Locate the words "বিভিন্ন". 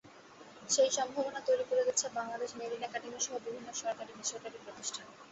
3.45-3.69